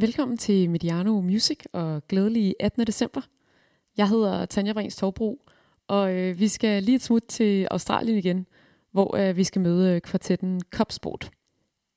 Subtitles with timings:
[0.00, 2.86] Velkommen til Mediano Music og glædelig 18.
[2.86, 3.20] december.
[3.96, 5.42] Jeg hedder Tanja Brings Torbro,
[5.88, 8.46] og øh, vi skal lige et smut til Australien igen,
[8.92, 11.30] hvor øh, vi skal møde øh, kvartetten Copsport.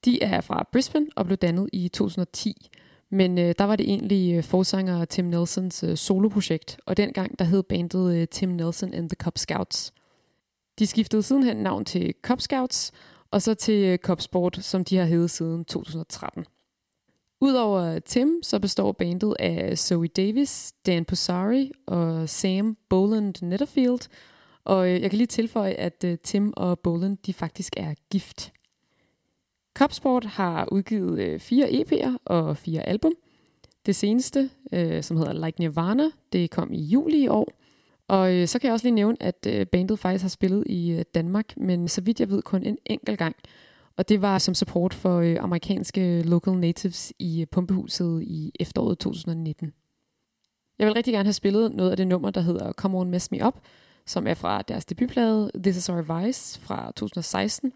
[0.05, 2.70] De er fra Brisbane og blev dannet i 2010,
[3.11, 7.45] men øh, der var det egentlig øh, forsanger Tim Nelsons øh, soloprojekt, og dengang der
[7.45, 9.93] hed bandet øh, Tim Nelson and the Cop Scouts.
[10.79, 12.91] De skiftede sidenhen navn til Cop Scouts,
[13.31, 16.45] og så til øh, Copsport, som de har heddet siden 2013.
[17.43, 24.09] Udover Tim, så består bandet af Zoe Davis, Dan Posari og Sam Boland Netterfield.
[24.65, 28.53] Og øh, jeg kan lige tilføje, at øh, Tim og Boland de faktisk er gift.
[29.73, 33.13] Copsport har udgivet øh, fire EP'er og fire album.
[33.85, 34.49] Det seneste,
[35.01, 37.48] som hedder Like Nirvana, det kom i juli i år.
[38.07, 41.87] Og så kan jeg også lige nævne, at bandet faktisk har spillet i Danmark, men
[41.87, 43.35] så vidt jeg ved kun en enkelt gang.
[43.97, 48.99] Og det var som support for øh, amerikanske local natives i øh, Pumpehuset i efteråret
[48.99, 49.73] 2019.
[50.79, 53.31] Jeg vil rigtig gerne have spillet noget af det nummer, der hedder Come On Mess
[53.31, 53.55] Me Up,
[54.05, 57.71] som er fra deres debutplade This Is Our Vice fra 2016.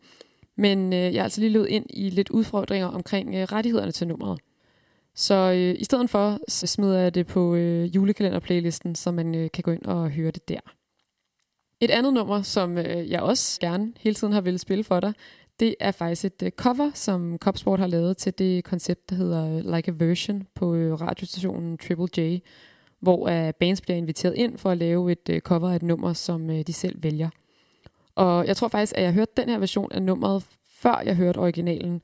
[0.55, 4.07] Men øh, jeg er altså lige løbet ind i lidt udfordringer omkring øh, rettighederne til
[4.07, 4.39] nummeret.
[5.15, 9.51] Så øh, i stedet for, så smider jeg det på øh, julekalenderplaylisten, så man øh,
[9.53, 10.59] kan gå ind og høre det der.
[11.81, 15.13] Et andet nummer, som øh, jeg også gerne hele tiden har ville spille for dig,
[15.59, 19.57] det er faktisk et uh, cover, som Copsport har lavet til det koncept, der hedder
[19.57, 22.37] øh, Like a Version på uh, radiostationen Triple J,
[22.99, 26.13] hvor uh, bands bliver inviteret ind for at lave et uh, cover af et nummer,
[26.13, 27.29] som uh, de selv vælger.
[28.15, 31.37] Og jeg tror faktisk, at jeg hørte den her version af nummeret, før jeg hørte
[31.37, 32.01] originalen.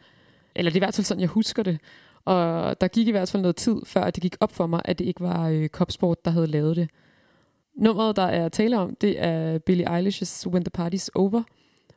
[0.56, 1.80] Eller det er i hvert fald sådan, jeg husker det.
[2.26, 5.00] Og der gik i hvert fald noget tid, før det gik op for mig, at
[5.00, 6.90] det ikke var uh, Copsport, der havde lavet det.
[7.76, 11.44] Nummeret, der er tale om, det er Billie Eilish's When the Party's Over–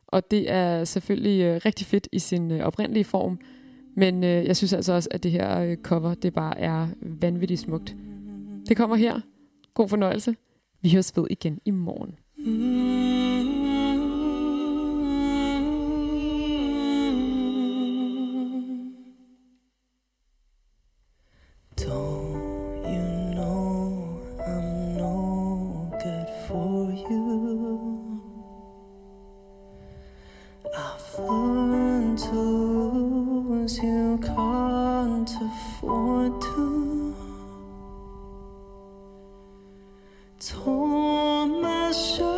[0.07, 3.39] og det er selvfølgelig øh, rigtig fedt i sin øh, oprindelige form.
[3.95, 7.61] Men øh, jeg synes altså også, at det her øh, cover, det bare er vanvittigt
[7.61, 7.95] smukt.
[8.69, 9.19] Det kommer her.
[9.73, 10.35] God fornøjelse.
[10.81, 12.15] Vi høres ved igen i morgen.
[12.37, 12.86] Mm.
[31.19, 32.17] often
[33.81, 37.15] you can't afford to.
[40.39, 42.36] Torn my shirt.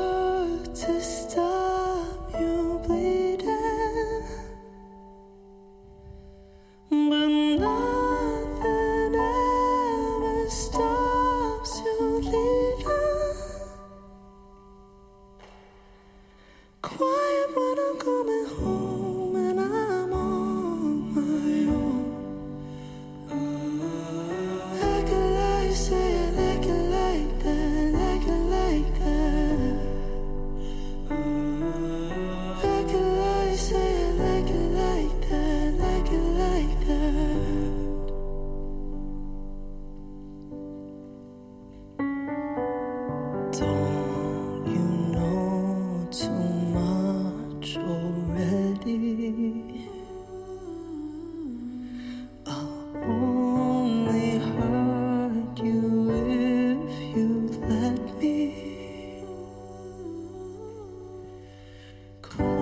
[62.37, 62.58] Oh.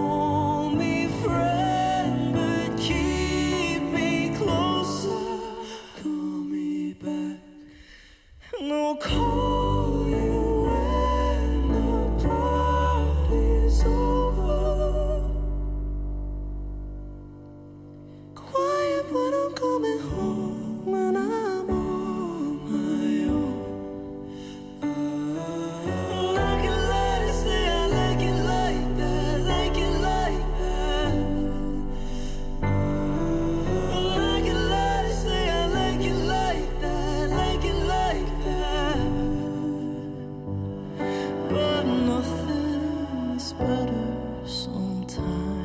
[43.58, 45.57] better sometimes.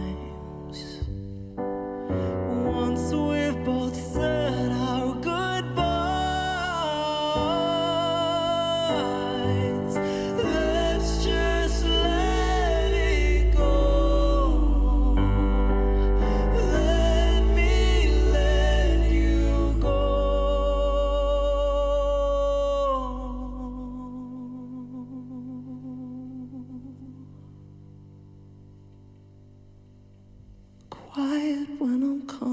[31.79, 32.52] When I'm calm.